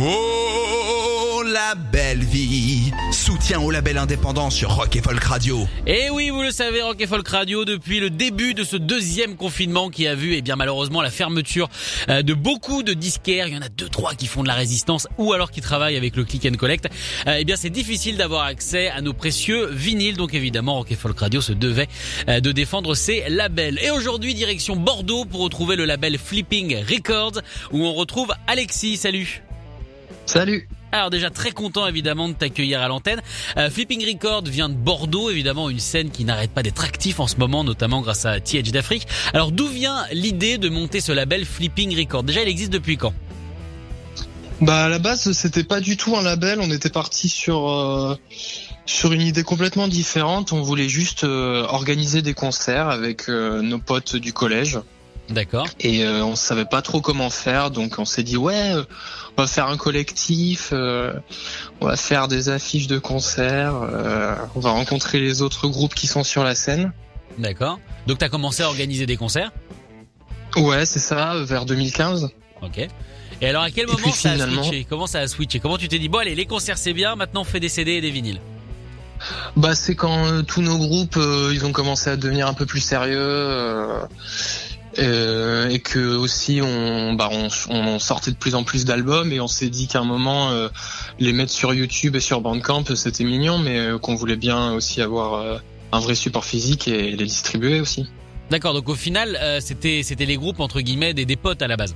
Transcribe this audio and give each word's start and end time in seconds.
Oh, 0.00 1.42
la 1.44 1.74
belle 1.74 2.22
vie 2.22 2.92
Soutien 3.10 3.60
au 3.60 3.72
label 3.72 3.98
indépendant 3.98 4.48
sur 4.48 4.70
Rock 4.70 4.94
et 4.94 5.02
Folk 5.02 5.24
Radio. 5.24 5.66
Et 5.88 6.08
oui, 6.10 6.30
vous 6.30 6.42
le 6.42 6.52
savez, 6.52 6.82
Rock 6.82 7.00
et 7.00 7.06
Folk 7.08 7.26
Radio, 7.26 7.64
depuis 7.64 7.98
le 7.98 8.08
début 8.08 8.54
de 8.54 8.62
ce 8.62 8.76
deuxième 8.76 9.34
confinement 9.34 9.90
qui 9.90 10.06
a 10.06 10.14
vu, 10.14 10.34
eh 10.34 10.42
bien 10.42 10.54
malheureusement, 10.54 11.02
la 11.02 11.10
fermeture 11.10 11.68
euh, 12.08 12.22
de 12.22 12.32
beaucoup 12.34 12.84
de 12.84 12.92
disquaires. 12.92 13.48
Il 13.48 13.54
y 13.54 13.56
en 13.56 13.62
a 13.62 13.68
deux, 13.68 13.88
trois 13.88 14.14
qui 14.14 14.28
font 14.28 14.44
de 14.44 14.48
la 14.48 14.54
résistance 14.54 15.08
ou 15.18 15.32
alors 15.32 15.50
qui 15.50 15.60
travaillent 15.60 15.96
avec 15.96 16.14
le 16.14 16.24
click 16.24 16.46
and 16.46 16.56
collect. 16.56 16.88
Euh, 17.26 17.38
eh 17.40 17.44
bien, 17.44 17.56
c'est 17.56 17.70
difficile 17.70 18.16
d'avoir 18.16 18.44
accès 18.44 18.90
à 18.90 19.00
nos 19.00 19.14
précieux 19.14 19.66
vinyles. 19.72 20.16
Donc 20.16 20.32
évidemment, 20.32 20.76
Rock 20.76 20.92
et 20.92 20.96
Folk 20.96 21.18
Radio 21.18 21.40
se 21.40 21.52
devait 21.52 21.88
euh, 22.28 22.38
de 22.38 22.52
défendre 22.52 22.94
ses 22.94 23.24
labels. 23.28 23.80
Et 23.82 23.90
aujourd'hui, 23.90 24.34
direction 24.34 24.76
Bordeaux 24.76 25.24
pour 25.24 25.40
retrouver 25.40 25.74
le 25.74 25.86
label 25.86 26.18
Flipping 26.18 26.76
Records 26.88 27.40
où 27.72 27.84
on 27.84 27.94
retrouve 27.94 28.32
Alexis. 28.46 28.96
Salut. 28.96 29.42
Salut 30.28 30.68
alors 30.90 31.10
déjà 31.10 31.28
très 31.28 31.50
content 31.50 31.86
évidemment 31.86 32.30
de 32.30 32.32
t'accueillir 32.32 32.80
à 32.80 32.88
l'antenne. 32.88 33.20
Euh, 33.58 33.68
Flipping 33.68 34.02
Record 34.06 34.44
vient 34.44 34.70
de 34.70 34.74
Bordeaux, 34.74 35.28
évidemment 35.28 35.68
une 35.68 35.80
scène 35.80 36.10
qui 36.10 36.24
n'arrête 36.24 36.50
pas 36.50 36.62
d'être 36.62 36.82
active 36.82 37.20
en 37.20 37.26
ce 37.26 37.36
moment, 37.36 37.62
notamment 37.62 38.00
grâce 38.00 38.24
à 38.24 38.40
TH 38.40 38.72
d'Afrique. 38.72 39.06
Alors 39.34 39.52
d'où 39.52 39.68
vient 39.68 40.06
l'idée 40.12 40.56
de 40.56 40.70
monter 40.70 41.02
ce 41.02 41.12
label 41.12 41.44
Flipping 41.44 41.94
Record? 41.94 42.22
Déjà 42.22 42.42
il 42.42 42.48
existe 42.48 42.72
depuis 42.72 42.96
quand? 42.96 43.12
Bah 44.62 44.86
à 44.86 44.88
la 44.88 44.98
base 44.98 45.32
c'était 45.32 45.64
pas 45.64 45.80
du 45.80 45.98
tout 45.98 46.16
un 46.16 46.22
label, 46.22 46.58
on 46.62 46.70
était 46.70 46.88
parti 46.88 47.28
sur 47.28 47.68
euh, 47.68 48.14
sur 48.86 49.12
une 49.12 49.20
idée 49.20 49.42
complètement 49.42 49.88
différente. 49.88 50.52
On 50.52 50.62
voulait 50.62 50.88
juste 50.88 51.24
euh, 51.24 51.64
organiser 51.64 52.22
des 52.22 52.32
concerts 52.32 52.88
avec 52.88 53.28
nos 53.28 53.78
potes 53.78 54.16
du 54.16 54.32
collège. 54.32 54.78
D'accord. 55.30 55.66
Et 55.80 56.06
on 56.06 56.36
savait 56.36 56.64
pas 56.64 56.82
trop 56.82 57.00
comment 57.00 57.30
faire, 57.30 57.70
donc 57.70 57.98
on 57.98 58.04
s'est 58.04 58.22
dit 58.22 58.36
ouais 58.36 58.74
on 59.38 59.42
va 59.42 59.46
faire 59.46 59.68
un 59.68 59.76
collectif, 59.76 60.70
euh, 60.72 61.12
on 61.80 61.86
va 61.86 61.96
faire 61.96 62.26
des 62.26 62.48
affiches 62.48 62.88
de 62.88 62.98
concerts, 62.98 63.76
euh, 63.82 64.34
on 64.56 64.60
va 64.60 64.70
rencontrer 64.70 65.20
les 65.20 65.42
autres 65.42 65.68
groupes 65.68 65.94
qui 65.94 66.08
sont 66.08 66.24
sur 66.24 66.42
la 66.42 66.56
scène. 66.56 66.92
D'accord. 67.38 67.78
Donc 68.08 68.18
tu 68.18 68.24
as 68.24 68.28
commencé 68.28 68.64
à 68.64 68.66
organiser 68.66 69.06
des 69.06 69.16
concerts? 69.16 69.52
Ouais, 70.56 70.84
c'est 70.84 70.98
ça, 70.98 71.36
vers 71.44 71.66
2015. 71.66 72.30
Ok. 72.62 72.88
Et 73.40 73.46
alors 73.46 73.62
à 73.62 73.70
quel 73.70 73.86
moment 73.86 74.10
ça 74.10 74.32
a 74.32 74.38
switché? 74.38 74.84
Comment 74.90 75.06
ça 75.06 75.20
a 75.20 75.28
switché? 75.28 75.60
Comment 75.60 75.78
tu 75.78 75.86
t'es 75.86 76.00
dit 76.00 76.08
bon 76.08 76.18
allez 76.18 76.34
les 76.34 76.46
concerts 76.46 76.78
c'est 76.78 76.92
bien, 76.92 77.14
maintenant 77.14 77.42
on 77.42 77.44
fait 77.44 77.60
des 77.60 77.68
CD 77.68 77.92
et 77.92 78.00
des 78.00 78.10
vinyles? 78.10 78.40
Bah 79.56 79.76
c'est 79.76 79.94
quand 79.94 80.26
euh, 80.26 80.42
tous 80.42 80.62
nos 80.62 80.78
groupes 80.78 81.18
ils 81.52 81.64
ont 81.64 81.70
commencé 81.70 82.10
à 82.10 82.16
devenir 82.16 82.48
un 82.48 82.54
peu 82.54 82.66
plus 82.66 82.80
sérieux 82.80 83.20
euh, 84.98 85.68
et 85.68 85.80
que 85.80 85.98
aussi 85.98 86.60
on, 86.62 87.12
bah, 87.12 87.28
on, 87.30 87.48
on, 87.68 87.98
sortait 87.98 88.30
de 88.30 88.36
plus 88.36 88.54
en 88.54 88.64
plus 88.64 88.84
d'albums 88.84 89.32
et 89.32 89.40
on 89.40 89.46
s'est 89.46 89.68
dit 89.68 89.86
qu'à 89.86 90.00
un 90.00 90.04
moment 90.04 90.50
euh, 90.50 90.68
les 91.18 91.32
mettre 91.32 91.52
sur 91.52 91.74
YouTube 91.74 92.16
et 92.16 92.20
sur 92.20 92.40
Bandcamp 92.40 92.84
c'était 92.94 93.24
mignon 93.24 93.58
mais 93.58 93.78
euh, 93.78 93.98
qu'on 93.98 94.14
voulait 94.14 94.36
bien 94.36 94.72
aussi 94.72 95.02
avoir 95.02 95.60
un 95.92 96.00
vrai 96.00 96.14
support 96.14 96.44
physique 96.44 96.88
et 96.88 97.10
les 97.10 97.24
distribuer 97.24 97.80
aussi. 97.80 98.06
D'accord 98.50 98.72
donc 98.72 98.88
au 98.88 98.94
final 98.94 99.38
c'était 99.60 100.02
c'était 100.02 100.26
les 100.26 100.36
groupes 100.36 100.60
entre 100.60 100.80
guillemets 100.80 101.12
des, 101.12 101.26
des 101.26 101.36
potes 101.36 101.60
à 101.62 101.68
la 101.68 101.76
base. 101.76 101.94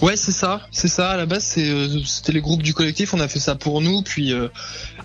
Ouais, 0.00 0.14
c'est 0.14 0.32
ça, 0.32 0.60
c'est 0.70 0.88
ça. 0.88 1.10
À 1.10 1.16
la 1.16 1.26
base, 1.26 1.44
c'était 1.44 2.32
les 2.32 2.40
groupes 2.40 2.62
du 2.62 2.72
collectif. 2.72 3.14
On 3.14 3.20
a 3.20 3.26
fait 3.26 3.40
ça 3.40 3.56
pour 3.56 3.80
nous, 3.80 4.02
puis 4.02 4.32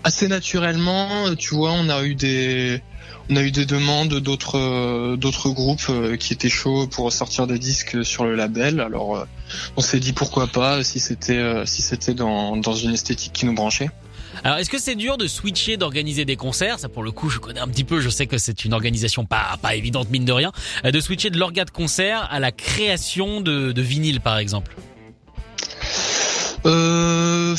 assez 0.03 0.27
naturellement, 0.27 1.33
tu 1.35 1.55
vois, 1.55 1.71
on 1.71 1.89
a 1.89 2.03
eu 2.03 2.13
des, 2.13 2.83
on 3.29 3.35
a 3.35 3.44
eu 3.44 3.51
des 3.51 3.66
demandes 3.66 4.19
d'autres 4.19 4.57
euh, 4.57 5.16
d'autres 5.16 5.50
groupes 5.50 5.88
euh, 5.89 6.17
qui 6.17 6.34
étaient 6.34 6.50
chauds 6.50 6.88
pour 6.88 7.12
sortir 7.12 7.47
des 7.47 7.59
disques 7.59 8.03
sur 8.03 8.25
le 8.25 8.35
label. 8.35 8.79
Alors 8.79 9.17
euh, 9.17 9.25
on 9.78 9.81
s'est 9.81 10.00
dit 10.00 10.13
pourquoi 10.13 10.47
pas 10.47 10.84
si 10.84 11.00
c'était 11.00 11.66
si 11.66 11.81
c'était 11.81 12.13
dans 12.13 12.57
dans 12.57 12.73
une 12.73 12.94
esthétique 12.94 13.34
qui 13.34 13.45
nous 13.45 13.53
branchait. 13.53 13.90
Alors, 14.44 14.57
est-ce 14.57 14.69
que 14.69 14.79
c'est 14.79 14.95
dur 14.95 15.17
de 15.17 15.28
switcher, 15.28 15.75
d'organiser 15.75 16.23
des 16.23 16.38
concerts? 16.38 16.79
Ça, 16.79 16.88
pour 16.88 17.03
le 17.03 17.11
coup, 17.11 17.29
je 17.29 17.38
connais 17.38 17.59
un 17.59 17.67
petit 17.67 17.84
peu. 17.84 18.00
Je 18.00 18.09
sais 18.09 18.28
que 18.28 18.38
c'est 18.38 18.63
une 18.63 18.73
organisation 18.73 19.25
pas 19.25 19.57
pas 19.61 19.75
évidente, 19.75 20.09
mine 20.09 20.25
de 20.25 20.31
rien, 20.31 20.51
de 20.85 21.00
switcher 21.00 21.29
de 21.29 21.38
l'orga 21.38 21.66
de 21.66 21.69
concert 21.69 22.28
à 22.31 22.40
la 22.40 22.51
création 22.51 23.41
de, 23.41 23.73
de 23.73 23.81
vinyle, 23.81 24.22
par 24.22 24.38
exemple? 24.38 24.75
Euh, 26.66 27.56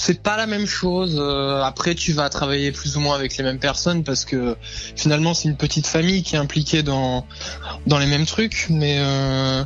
c'est 0.00 0.22
pas 0.22 0.38
la 0.38 0.46
même 0.46 0.64
chose. 0.64 1.18
Euh, 1.18 1.60
après, 1.60 1.94
tu 1.94 2.14
vas 2.14 2.30
travailler 2.30 2.72
plus 2.72 2.96
ou 2.96 3.00
moins 3.00 3.14
avec 3.14 3.36
les 3.36 3.44
mêmes 3.44 3.58
personnes 3.58 4.02
parce 4.02 4.24
que 4.24 4.56
finalement, 4.96 5.34
c'est 5.34 5.46
une 5.46 5.58
petite 5.58 5.86
famille 5.86 6.22
qui 6.22 6.36
est 6.36 6.38
impliquée 6.38 6.82
dans 6.82 7.26
dans 7.86 7.98
les 7.98 8.06
mêmes 8.06 8.24
trucs, 8.24 8.68
mais 8.70 8.96
euh, 8.98 9.62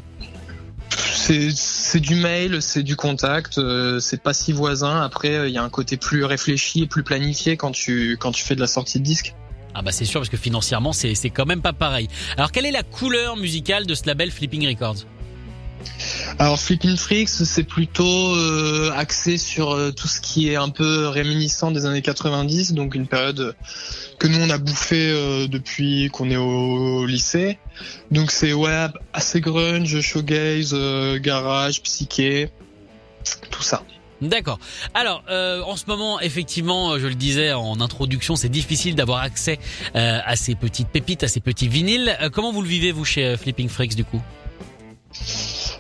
c'est 0.91 2.00
du 2.00 2.17
mail, 2.17 2.61
c'est 2.61 2.83
du 2.83 2.97
contact, 2.97 3.59
euh, 3.59 4.00
c'est 4.00 4.21
pas 4.21 4.34
si 4.34 4.50
voisin. 4.50 5.03
Après, 5.03 5.49
il 5.49 5.55
y 5.55 5.59
a 5.59 5.62
un 5.62 5.71
côté 5.71 5.97
plus 5.97 6.25
réfléchi 6.25 6.83
et 6.83 6.87
plus 6.89 7.05
planifié 7.05 7.56
quand 7.56 7.71
tu 7.71 8.16
quand 8.19 8.33
tu 8.33 8.43
fais 8.45 8.56
de 8.56 8.61
la 8.61 8.66
sortie 8.66 8.99
de 8.99 9.05
disque. 9.05 9.34
Ah 9.72 9.83
bah 9.83 9.93
c'est 9.93 10.05
sûr 10.05 10.21
parce 10.21 10.31
que 10.31 10.37
financièrement 10.37 10.93
c'est 10.93 11.15
c'est 11.15 11.31
quand 11.31 11.47
même 11.47 11.62
pas 11.62 11.72
pareil. 11.72 12.09
Alors 12.37 12.51
quelle 12.51 12.66
est 12.66 12.72
la 12.72 12.83
couleur 12.83 13.37
musicale 13.37 13.87
de 13.87 13.95
ce 13.95 14.06
label 14.06 14.33
Flipping 14.33 14.66
Records? 14.66 15.06
Alors 16.39 16.59
Flipping 16.59 16.97
Freaks, 16.97 17.28
c'est 17.28 17.62
plutôt 17.62 18.34
euh, 18.34 18.91
axé 18.95 19.39
sur 19.39 19.71
euh, 19.71 19.93
tout 19.93 20.09
ce 20.09 20.21
qui 20.21 20.50
est 20.50 20.56
un 20.56 20.69
peu 20.69 21.06
réminiscent 21.06 21.71
des 21.71 21.87
années 21.87 22.03
90, 22.03 22.72
donc 22.72 22.97
une 22.97 23.06
période 23.06 23.55
que 24.19 24.27
nous 24.27 24.41
on 24.41 24.50
a 24.50 24.59
bouffé 24.59 25.11
euh, 25.11 25.47
depuis 25.47 26.11
qu'on 26.12 26.31
est 26.31 26.37
au, 26.37 27.06
lycée. 27.06 27.59
Donc 28.11 28.33
c'est 28.33 28.53
ouais 28.53 28.87
assez 29.12 29.41
grunge, 29.41 30.00
showgaze, 30.00 30.75
garage, 31.21 31.83
psyché, 31.83 32.51
tout 33.51 33.62
ça. 33.62 33.83
D'accord. 34.21 34.59
Alors, 34.95 35.22
en 35.28 35.77
ce 35.77 35.84
moment, 35.87 36.21
effectivement, 36.21 36.99
je 36.99 37.06
le 37.06 37.15
disais 37.15 37.53
en 37.53 37.81
introduction, 37.81 38.37
c'est 38.37 38.49
difficile 38.49 38.95
d'avoir 38.95 39.21
accès 39.21 39.59
à 39.93 40.34
ces 40.37 40.55
petites 40.55 40.89
pépites, 40.89 41.25
à 41.25 41.28
ces 41.28 41.41
petits 41.41 41.69
vinyles. 41.69 42.16
comment 42.33 42.53
vous 42.53 42.62
le 42.62 42.69
vivez, 42.69 42.91
vous, 42.91 43.05
chez 43.05 43.37
Flipping 43.37 43.69
Freaks, 43.69 43.97
du 43.97 44.05
coup? 44.05 44.22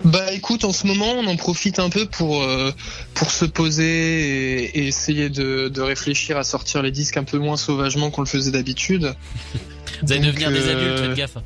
Bah 0.04 0.32
écoute, 0.32 0.64
en 0.64 0.72
ce 0.72 0.86
moment, 0.86 1.12
on 1.12 1.26
en 1.26 1.36
profite 1.36 1.78
un 1.78 1.88
peu 1.88 2.06
pour 2.06 2.42
euh, 2.42 2.70
pour 3.14 3.30
se 3.30 3.46
poser 3.46 4.64
et, 4.64 4.86
essayer 4.86 5.30
de, 5.30 5.68
de, 5.68 5.80
réfléchir 5.80 6.36
à 6.36 6.44
sortir 6.44 6.82
les 6.82 6.90
disques 6.90 7.16
un 7.16 7.24
peu 7.24 7.38
moins 7.38 7.56
sauvagement 7.56 8.10
qu'on 8.10 8.20
le 8.20 8.26
faisait 8.26 8.50
d'habitude. 8.50 9.14
Vous 10.02 10.12
allez 10.12 10.26
devenir 10.26 10.50
des 10.50 10.68
adultes, 10.68 10.98
faites 10.98 11.14
gaffe. 11.14 11.36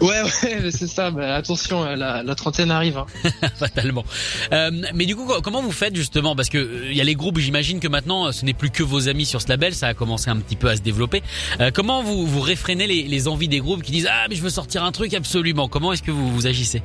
Ouais, 0.00 0.22
ouais, 0.22 0.70
c'est 0.70 0.86
ça. 0.86 1.10
Bah, 1.10 1.34
attention, 1.34 1.84
la, 1.84 2.22
la, 2.22 2.34
trentaine 2.36 2.70
arrive. 2.70 2.98
Hein. 2.98 3.06
Fatalement. 3.56 4.04
Euh, 4.52 4.70
mais 4.94 5.06
du 5.06 5.16
coup, 5.16 5.28
comment 5.42 5.60
vous 5.60 5.72
faites 5.72 5.96
justement? 5.96 6.36
Parce 6.36 6.48
que 6.48 6.58
il 6.58 6.90
euh, 6.90 6.92
y 6.92 7.00
a 7.00 7.04
les 7.04 7.16
groupes. 7.16 7.38
J'imagine 7.38 7.80
que 7.80 7.88
maintenant, 7.88 8.30
ce 8.30 8.44
n'est 8.44 8.54
plus 8.54 8.70
que 8.70 8.82
vos 8.82 9.08
amis 9.08 9.26
sur 9.26 9.42
ce 9.42 9.48
label. 9.48 9.74
Ça 9.74 9.88
a 9.88 9.94
commencé 9.94 10.30
un 10.30 10.36
petit 10.36 10.56
peu 10.56 10.68
à 10.68 10.76
se 10.76 10.82
développer. 10.82 11.22
Euh, 11.60 11.70
comment 11.74 12.02
vous 12.02 12.26
vous 12.26 12.40
réfrénez 12.40 12.86
les, 12.86 13.02
les, 13.02 13.28
envies 13.28 13.48
des 13.48 13.58
groupes 13.58 13.82
qui 13.82 13.90
disent 13.90 14.08
ah 14.08 14.26
mais 14.28 14.36
je 14.36 14.42
veux 14.42 14.50
sortir 14.50 14.84
un 14.84 14.92
truc 14.92 15.14
absolument. 15.14 15.68
Comment 15.68 15.92
est-ce 15.92 16.02
que 16.02 16.12
vous 16.12 16.30
vous 16.30 16.46
agissez? 16.46 16.82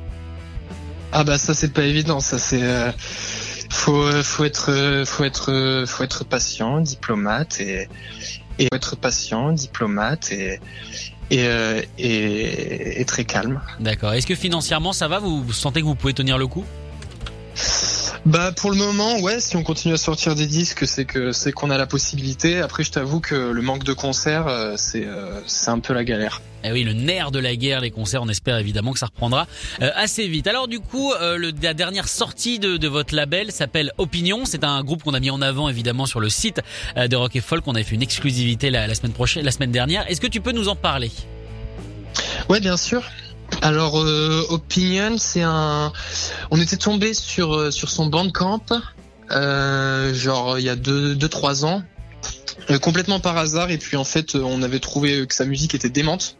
Ah 1.14 1.24
bah 1.24 1.38
ça 1.38 1.54
c'est 1.54 1.72
pas 1.72 1.84
évident, 1.84 2.20
ça 2.20 2.38
c'est 2.38 2.62
euh, 2.62 2.90
faut 3.70 4.10
faut 4.22 4.44
être 4.44 5.04
faut 5.06 5.24
être 5.24 5.84
faut 5.86 6.04
être 6.04 6.24
patient, 6.24 6.80
diplomate 6.80 7.60
et 7.60 7.88
et 8.58 8.68
être 8.72 8.96
patient, 8.96 9.52
diplomate 9.52 10.32
et 10.32 10.60
et, 11.30 11.46
euh, 11.46 11.80
et, 11.98 13.04
très 13.06 13.24
calme. 13.24 13.60
D'accord. 13.80 14.12
Est-ce 14.12 14.26
que 14.26 14.34
financièrement 14.34 14.92
ça 14.92 15.08
va? 15.08 15.18
Vous 15.18 15.52
sentez 15.52 15.80
que 15.80 15.86
vous 15.86 15.94
pouvez 15.94 16.12
tenir 16.12 16.36
le 16.36 16.46
coup? 16.46 16.64
Bah 18.26 18.52
pour 18.52 18.70
le 18.70 18.76
moment, 18.76 19.20
ouais, 19.20 19.40
si 19.40 19.56
on 19.56 19.62
continue 19.62 19.94
à 19.94 19.98
sortir 19.98 20.34
des 20.34 20.46
disques, 20.46 20.86
c'est 20.86 21.04
que 21.04 21.32
c'est 21.32 21.52
qu'on 21.52 21.70
a 21.70 21.76
la 21.76 21.86
possibilité. 21.86 22.60
Après, 22.60 22.82
je 22.82 22.90
t'avoue 22.90 23.20
que 23.20 23.34
le 23.34 23.62
manque 23.62 23.84
de 23.84 23.92
concerts, 23.92 24.46
euh, 24.48 24.74
c'est 24.76 25.04
euh, 25.04 25.40
c'est 25.46 25.70
un 25.70 25.78
peu 25.78 25.92
la 25.92 26.04
galère. 26.04 26.40
Eh 26.64 26.72
oui, 26.72 26.84
le 26.84 26.94
nerf 26.94 27.30
de 27.30 27.38
la 27.38 27.54
guerre, 27.56 27.80
les 27.80 27.90
concerts, 27.90 28.22
on 28.22 28.28
espère 28.30 28.56
évidemment 28.56 28.92
que 28.92 28.98
ça 28.98 29.06
reprendra 29.06 29.46
euh, 29.82 29.90
assez 29.96 30.26
vite. 30.26 30.46
Alors 30.46 30.66
du 30.66 30.80
coup, 30.80 31.12
la 31.12 31.74
dernière 31.74 32.08
sortie 32.08 32.58
de, 32.58 32.78
de 32.78 32.88
votre 32.88 33.14
label 33.14 33.52
s'appelle 33.52 33.92
Opinion. 33.98 34.46
C'est 34.46 34.64
un 34.64 34.82
groupe 34.82 35.02
qu'on 35.02 35.12
a 35.12 35.20
mis 35.20 35.28
en 35.28 35.42
avant 35.42 35.68
évidemment 35.68 36.06
sur 36.06 36.20
le 36.20 36.30
site 36.30 36.62
de 36.96 37.16
Rock 37.16 37.36
et 37.36 37.42
Folk. 37.42 37.64
On 37.66 37.74
avait 37.74 37.84
fait 37.84 37.96
une 37.96 38.02
exclusivité 38.02 38.70
la, 38.70 38.86
la 38.86 38.94
semaine 38.94 39.12
prochaine, 39.12 39.44
la 39.44 39.50
semaine 39.50 39.72
dernière. 39.72 40.10
Est-ce 40.10 40.22
que 40.22 40.26
tu 40.26 40.40
peux 40.40 40.52
nous 40.52 40.68
en 40.68 40.76
parler? 40.76 41.10
Ouais, 42.48 42.60
bien 42.60 42.78
sûr. 42.78 43.02
Alors 43.64 43.94
Opinion, 44.50 45.16
c'est 45.18 45.42
un. 45.42 45.90
On 46.50 46.60
était 46.60 46.76
tombé 46.76 47.14
sur 47.14 47.72
sur 47.72 47.88
son 47.88 48.06
bandcamp, 48.06 48.60
genre 49.30 50.58
il 50.58 50.64
y 50.64 50.68
a 50.68 50.76
deux 50.76 51.14
deux 51.14 51.28
trois 51.28 51.64
ans, 51.64 51.82
complètement 52.82 53.20
par 53.20 53.38
hasard. 53.38 53.70
Et 53.70 53.78
puis 53.78 53.96
en 53.96 54.04
fait, 54.04 54.34
on 54.34 54.62
avait 54.62 54.80
trouvé 54.80 55.26
que 55.26 55.34
sa 55.34 55.46
musique 55.46 55.74
était 55.74 55.88
démente. 55.88 56.36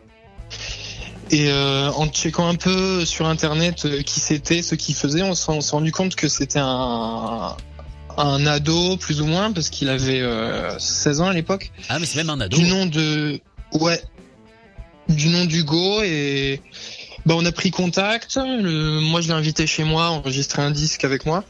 Et 1.31 1.51
euh, 1.51 1.91
en 1.93 2.07
checkant 2.07 2.49
un 2.49 2.55
peu 2.55 3.05
sur 3.05 3.27
internet 3.27 3.87
euh, 3.87 4.03
qui 4.03 4.21
c'était, 4.21 4.63
ce 4.63 4.75
qu'il 4.75 4.95
faisait, 4.95 5.23
on 5.23 5.35
s'est 5.35 5.71
rendu 5.71 5.91
compte 5.91 6.15
que 6.15 6.29
c'était 6.29 6.61
un, 6.61 7.57
un 8.17 8.47
ado 8.47 8.97
plus 8.99 9.21
ou 9.21 9.27
moins 9.27 9.53
parce 9.53 9.71
qu'il 9.71 9.89
avait 9.89 10.23
16 10.79 11.21
euh, 11.21 11.25
ans 11.25 11.29
à 11.29 11.33
l'époque. 11.33 11.73
Ah 11.89 11.99
mais 11.99 12.07
c'est 12.07 12.19
même 12.19 12.31
un 12.31 12.41
ado. 12.41 12.57
Du 12.57 12.65
nom 12.65 12.87
de 12.87 13.41
ouais, 13.73 14.03
du 15.09 15.29
nom 15.29 15.45
d'Hugo 15.47 16.03
et 16.03 16.61
bah 17.27 17.35
on 17.37 17.45
a 17.45 17.53
pris 17.53 17.71
contact. 17.71 18.37
moi 18.37 19.21
je 19.21 19.29
l'ai 19.29 19.35
invité 19.35 19.67
chez 19.67 19.85
moi, 19.85 20.09
enregistrer 20.09 20.63
un 20.63 20.71
disque 20.71 21.05
avec 21.05 21.27
moi. 21.27 21.45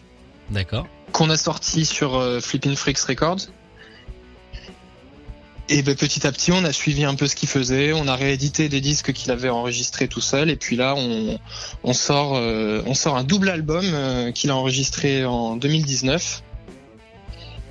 D'accord. 0.51 0.87
Qu'on 1.13 1.31
a 1.31 1.37
sorti 1.37 1.85
sur 1.85 2.21
Flipping 2.41 2.77
Freaks 2.77 3.01
Records. 3.01 3.49
Et 5.71 5.83
ben, 5.83 5.95
petit 5.95 6.27
à 6.27 6.33
petit, 6.33 6.53
on 6.53 6.63
a 6.65 6.73
suivi 6.73 7.05
un 7.05 7.15
peu 7.15 7.27
ce 7.27 7.35
qu'il 7.35 7.49
faisait. 7.49 7.93
On 7.95 8.07
a 8.07 8.17
réédité 8.17 8.69
des 8.69 8.83
disques 8.83 9.13
qu'il 9.13 9.31
avait 9.31 9.49
enregistrés 9.49 10.09
tout 10.09 10.21
seul. 10.21 10.51
Et 10.51 10.57
puis 10.57 10.77
là, 10.77 10.95
on, 10.95 11.39
on 11.83 11.93
sort, 11.95 12.37
euh, 12.37 12.83
on 12.87 12.95
sort 12.95 13.17
un 13.17 13.25
double 13.25 13.49
album 13.49 13.85
euh, 13.87 14.31
qu'il 14.31 14.51
a 14.51 14.57
enregistré 14.57 15.25
en 15.25 15.57
2019, 15.57 16.43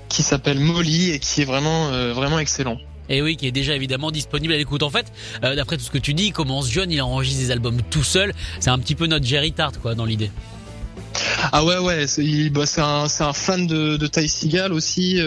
qui 0.09 0.23
s'appelle 0.23 0.59
Molly 0.59 1.11
et 1.11 1.19
qui 1.19 1.41
est 1.41 1.45
vraiment, 1.45 1.89
euh, 1.89 2.13
vraiment 2.13 2.39
excellent. 2.39 2.77
Et 3.09 3.21
oui, 3.21 3.35
qui 3.35 3.47
est 3.47 3.51
déjà 3.51 3.75
évidemment 3.75 4.11
disponible 4.11 4.53
à 4.53 4.57
l'écoute. 4.57 4.83
En 4.83 4.89
fait, 4.89 5.11
d'après 5.41 5.77
tout 5.77 5.83
ce 5.83 5.91
que 5.91 5.97
tu 5.97 6.13
dis, 6.13 6.27
il 6.27 6.33
commence 6.33 6.69
jeune, 6.69 6.91
il 6.91 7.01
enregistre 7.01 7.39
des 7.39 7.51
albums 7.51 7.81
tout 7.89 8.03
seul. 8.03 8.33
C'est 8.59 8.69
un 8.69 8.79
petit 8.79 8.95
peu 8.95 9.07
notre 9.07 9.25
Jerry 9.25 9.51
Tart, 9.51 9.73
quoi, 9.81 9.95
dans 9.95 10.05
l'idée. 10.05 10.31
Ah 11.51 11.63
ouais, 11.63 11.77
ouais, 11.77 12.07
c'est 12.07 12.49
bah, 12.49 12.63
un, 12.77 13.05
un, 13.05 13.33
fan 13.33 13.67
de, 13.67 13.97
de 13.97 14.07
Ty 14.07 14.27
Seagal 14.27 14.73
aussi. 14.73 15.21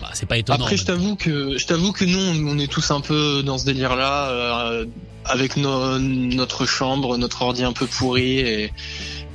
Bah, 0.00 0.10
c'est 0.12 0.26
pas 0.26 0.38
étonnant. 0.38 0.62
Après, 0.62 0.76
je 0.76 0.84
t'avoue 0.84 1.16
que 1.16 1.56
je 1.58 1.66
t'avoue 1.66 1.92
que 1.92 2.04
nous, 2.04 2.18
on 2.48 2.58
est 2.58 2.70
tous 2.70 2.90
un 2.90 3.00
peu 3.00 3.42
dans 3.42 3.58
ce 3.58 3.64
délire-là, 3.64 4.28
euh, 4.28 4.86
avec 5.24 5.56
notre 5.56 6.66
chambre, 6.66 7.16
notre 7.16 7.42
ordi 7.42 7.64
un 7.64 7.72
peu 7.72 7.86
pourri 7.86 8.38
et, 8.38 8.72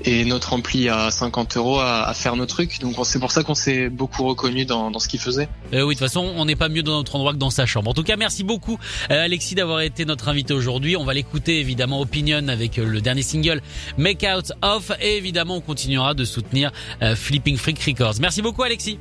et 0.05 0.25
notre 0.25 0.53
ampli 0.53 0.89
à 0.89 1.11
50 1.11 1.57
euros 1.57 1.79
à, 1.79 2.13
faire 2.13 2.35
nos 2.35 2.45
trucs. 2.45 2.79
Donc 2.79 2.95
c'est 3.03 3.19
pour 3.19 3.31
ça 3.31 3.43
qu'on 3.43 3.55
s'est 3.55 3.89
beaucoup 3.89 4.23
reconnu 4.23 4.65
dans, 4.65 4.91
dans 4.91 4.99
ce 4.99 5.07
qu'il 5.07 5.19
faisait. 5.19 5.49
Euh, 5.73 5.83
oui, 5.83 5.95
de 5.95 5.99
toute 5.99 6.07
façon, 6.07 6.33
on 6.35 6.45
n'est 6.45 6.55
pas 6.55 6.69
mieux 6.69 6.83
dans 6.83 6.97
notre 6.97 7.15
endroit 7.15 7.33
que 7.33 7.37
dans 7.37 7.49
sa 7.49 7.65
chambre. 7.65 7.89
En 7.91 7.93
tout 7.93 8.03
cas, 8.03 8.15
merci 8.15 8.43
beaucoup 8.43 8.77
euh, 9.09 9.25
Alexis 9.25 9.55
d'avoir 9.55 9.81
été 9.81 10.05
notre 10.05 10.29
invité 10.29 10.53
aujourd'hui. 10.53 10.95
On 10.95 11.05
va 11.05 11.13
l'écouter 11.13 11.59
évidemment 11.59 12.01
Opinion 12.01 12.47
avec 12.47 12.77
euh, 12.77 12.85
le 12.85 13.01
dernier 13.01 13.23
single 13.23 13.61
Make 13.97 14.25
Out 14.35 14.51
Off 14.61 14.91
et 15.01 15.17
évidemment 15.17 15.55
on 15.57 15.61
continuera 15.61 16.13
de 16.13 16.25
soutenir 16.25 16.71
Flipping 17.15 17.57
Freak 17.57 17.81
Records. 17.83 18.15
Merci 18.19 18.41
beaucoup 18.41 18.63
Alexis. 18.63 18.99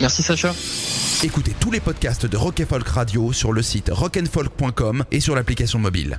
Merci 0.00 0.22
Sacha. 0.22 0.54
Écoutez 1.22 1.54
tous 1.58 1.70
les 1.70 1.80
podcasts 1.80 2.26
de 2.26 2.36
Rock 2.36 2.62
Folk 2.68 2.88
Radio 2.88 3.32
sur 3.32 3.52
le 3.52 3.62
site 3.62 3.90
rockandfolk.com 3.92 5.04
et 5.10 5.20
sur 5.20 5.34
l'application 5.34 5.78
mobile. 5.78 6.18